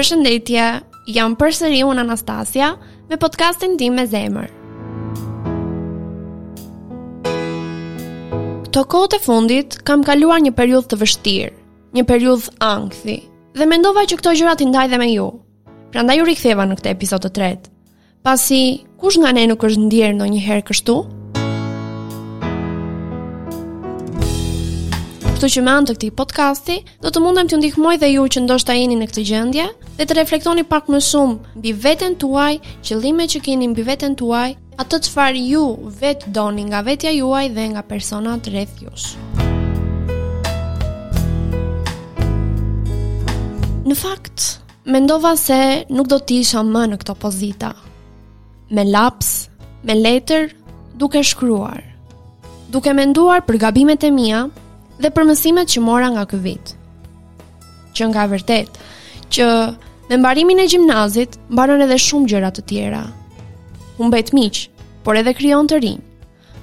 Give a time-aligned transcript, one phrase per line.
[0.00, 0.66] përshëndetje,
[1.12, 2.70] jam përsëri unë Anastasia
[3.10, 4.46] me podcastin tim me zemër.
[8.64, 11.52] Këto kohë të fundit, kam kaluar një periudhë të vështirë,
[11.98, 13.18] një periudhë angthi,
[13.58, 15.28] dhe me ndovaj që këto gjërat i ndaj dhe me ju.
[15.92, 17.74] Prandaj ju rikëtheva në këte episod të tretë,
[18.24, 18.62] pasi
[19.02, 20.96] kush nga ne nuk është ndjerë në një herë kështu,
[25.40, 28.40] këtu që me anë të këtij podcasti, do të mundem të ndihmoj dhe ju që
[28.44, 33.32] ndoshta jeni në këtë gjendje dhe të reflektoni pak më shumë mbi veten tuaj, qëllimet
[33.32, 34.50] që keni mbi veten tuaj,
[34.84, 35.62] atë çfarë ju
[35.96, 39.16] vetë doni nga vetja juaj dhe nga personat rreth jush.
[43.88, 44.60] Në fakt,
[44.92, 47.72] mendova se nuk do të isha më në këto pozita.
[48.76, 49.46] Me laps,
[49.88, 50.52] me letër,
[51.00, 51.86] duke shkruar
[52.70, 54.44] duke menduar për gabimet e mia,
[55.00, 56.74] dhe për mësimet që mora nga ky vit.
[57.96, 58.76] Që nga vërtet,
[59.32, 59.46] që
[60.10, 63.02] me mbarimin e gjimnazit mbaron edhe shumë gjëra të tjera.
[64.00, 64.66] U mbet miq,
[65.04, 66.00] por edhe krijon të rinj.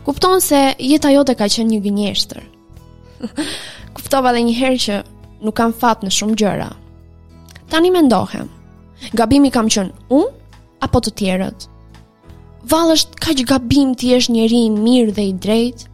[0.08, 2.46] Kupton se jeta jote ka qenë një gënjeshtër.
[3.98, 5.00] Kuptova edhe një herë që
[5.44, 6.70] nuk kam fat në shumë gjëra.
[7.72, 8.48] Tani mendohem.
[9.18, 10.32] Gabimi kam qenë unë
[10.86, 11.68] apo të tjerët?
[12.72, 15.90] Vallësh, kaq gabim ti je njeri i mirë dhe i drejtë.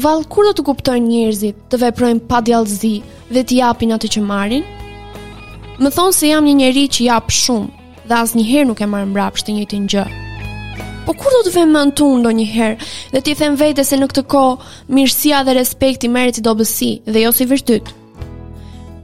[0.00, 2.94] Val, kur do të kuptojnë njerëzit të veprojnë pa djallëzi
[3.34, 4.62] dhe të japin atë që marrin?
[5.82, 9.08] Më thonë se jam një njeri që jap shumë dhe asë njëherë nuk e marrë
[9.10, 10.04] mbrapë të njëti një gjë.
[11.04, 13.98] Po kur do të vemë më në tunë do njëherë dhe ti them vete se
[14.00, 14.44] në këtë ko
[14.94, 17.92] mirësia dhe respekti merit i dobesi dhe jo si vërtyt?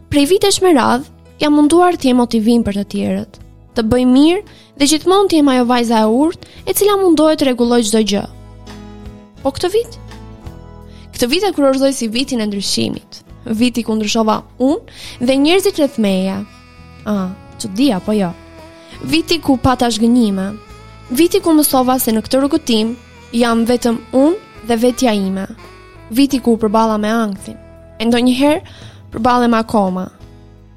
[0.08, 1.12] Prej vite shme radhë,
[1.44, 3.36] jam munduar të jem motivim për të tjerët,
[3.76, 4.42] të bëj mirë
[4.80, 8.26] dhe gjithmonë të jem ajo vajza e urtë e cila mundohet të regulloj gjë.
[9.44, 10.05] Po këtë vitë,
[11.16, 13.22] Këtë vit e kurorëzoj si vitin e ndryshimit.
[13.56, 14.34] Viti ku ndryshova
[14.66, 16.34] unë dhe njerëzit rreth meje.
[17.08, 17.14] Ë,
[17.56, 18.28] çudi apo jo?
[19.08, 20.50] Viti ku pata zhgënjime.
[21.16, 22.90] Viti ku mësova se në këtë rrugëtim
[23.40, 25.46] jam vetëm unë dhe vetja ime.
[26.12, 27.56] Viti ku përballa me ankthin.
[27.96, 28.60] E ndonjëherë
[29.14, 30.10] përballem akoma.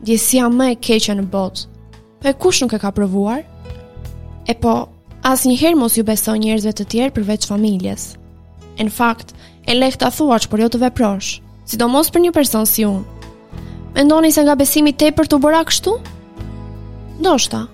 [0.08, 1.66] Djesia më e keqe në botë.
[2.24, 3.44] Po e kush nuk e ka provuar?
[4.48, 4.78] E po,
[5.34, 8.14] asnjëherë mos ju beso njerëzve të tjerë përveç familjes
[8.86, 9.34] në fakt,
[9.68, 11.32] e lehtë të thua që për jo të veprosh,
[11.68, 13.18] sidomos për një person si unë.
[13.98, 15.96] Mendoni se nga besimi te për të bëra kështu?
[17.20, 17.66] Ndo shta.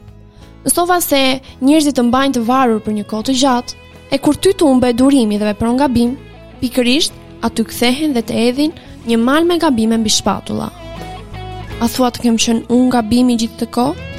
[0.66, 1.20] Nësova se
[1.62, 3.76] njërzit të mbajnë të varur për një kohë të gjatë,
[4.16, 6.16] e kur ty të umbe durimi dhe vepron nga bim,
[6.62, 7.14] pikërisht,
[7.46, 8.74] aty kthehen dhe të edhin
[9.06, 10.72] një mal me gabime mbi shpatulla.
[11.84, 14.12] A thua të kem qenë unë gabimi gjithë të kohë?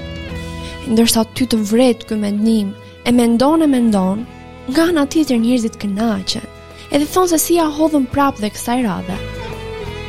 [0.93, 2.71] Ndërsa ty të vret kë mendim,
[3.03, 4.23] e mendon e mendon,
[4.71, 6.51] nga nga tjetër njërzit kënaqen
[6.95, 9.17] edhe thonë se si a hodhën prapë dhe kësaj radhe.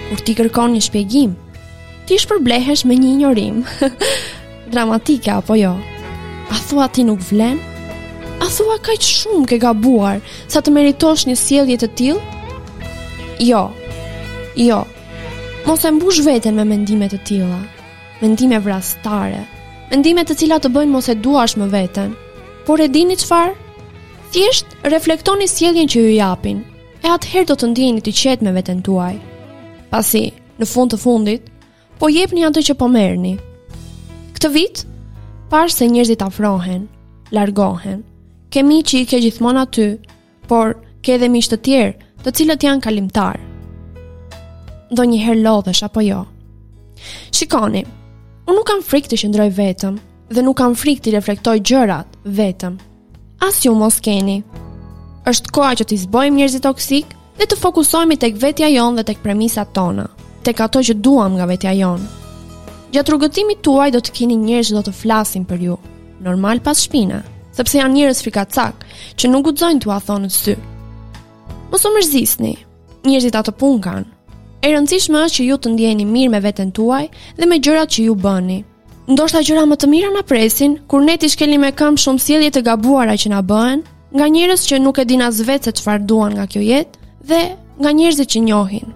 [0.10, 1.34] Kur ti kërkon një shpjegim,
[2.08, 3.64] ti shpërblehesh me një ignorim.
[4.74, 5.74] Dramatike apo jo?
[6.52, 7.58] A thua ti nuk vlen?
[8.44, 12.62] A thua kaq shumë ke gabuar sa të meritosh një sjellje të tillë?
[13.48, 13.66] Jo.
[14.58, 14.84] Jo.
[15.68, 17.58] Mos e mbush veten me mendime të tilla.
[18.22, 19.42] Mendime vrastare.
[19.92, 22.14] Mendime të cilat të bëjnë mos e duash me veten.
[22.68, 23.66] Por e dini çfarë?
[24.28, 26.60] Thjesht reflektoni sjelljen që ju japin.
[27.06, 29.16] E atëherë do të ndiheni të qetë me veten tuaj.
[29.92, 31.44] Pasi, në fund të fundit,
[32.00, 33.38] po jepni atë që po merrni.
[34.36, 34.84] Këtë vit,
[35.52, 36.88] parë se njerëzit afrohen,
[37.32, 38.02] largohen.
[38.52, 39.88] Kemi që i ke gjithmonë aty,
[40.50, 41.94] por ke edhe miq të tjerë,
[42.26, 43.40] të cilët janë kalimtar.
[44.92, 46.26] Do njëherë lodhesh apo jo?
[47.32, 47.86] Shikoni,
[48.50, 50.02] unë nuk kam frikë të shëndroj vetëm
[50.34, 52.78] dhe nuk kam frikë të reflektoj gjërat vetëm
[53.40, 54.42] as ju mos keni.
[55.28, 59.20] Është koha që t'i zbojmë njerëzit toksik dhe të fokusohemi tek vetja jon dhe tek
[59.24, 60.08] premisat tona,
[60.44, 62.02] tek ato që duam nga vetja jon.
[62.94, 65.76] Gjatë rrugëtimi tuaj do të keni njerëz që do të flasin për ju,
[66.24, 67.20] normal pas shpine,
[67.54, 68.86] sepse janë njerëz frikacak
[69.20, 70.56] që nuk guxojnë t'ua thonë sy.
[71.72, 72.54] Mos më rëzisni,
[73.08, 74.08] Njerëzit ato punë kanë.
[74.66, 77.06] E rëndësishme është që ju të ndjeni mirë me veten tuaj
[77.38, 78.58] dhe me gjërat që ju bëni.
[79.08, 82.48] Ndoshta gjëra më të mira na presin kur ne ti shkelim me këmbë shumë sjellje
[82.58, 83.80] të gabuara që na bëhen,
[84.14, 87.00] nga njerëz që nuk e dinë as vetë se çfarë duan nga kjo jetë
[87.30, 87.38] dhe
[87.80, 88.92] nga njerëzit që njohin.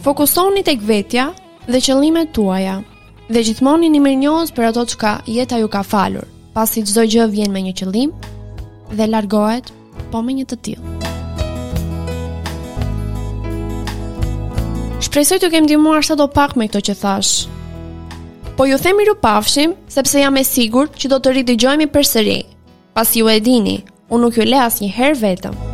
[0.00, 1.26] Fokusoni tek vetja
[1.68, 2.78] dhe qëllimet tuaja.
[3.28, 6.24] Dhe gjithmonë i mirënjohës për ato çka jeta ju ka falur,
[6.56, 8.14] pasi çdo gjë vjen me një qëllim
[8.96, 9.68] dhe largohet
[10.08, 10.94] po me një të tillë.
[15.04, 17.36] Shpresoj të kem ndihmuar sa do pak me këtë që thash.
[18.56, 21.88] Po ju themi ru pafshim, sepse jam e sigur që do të rritë i gjojmi
[21.90, 22.38] për sëri.
[22.94, 23.80] Pas ju e dini,
[24.10, 25.73] unë nuk ju le as një herë vetëm.